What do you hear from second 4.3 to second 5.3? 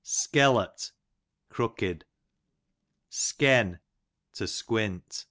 to squint.